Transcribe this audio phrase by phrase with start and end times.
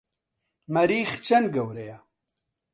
[0.73, 1.97] مەریخ چەند گەورەیە؟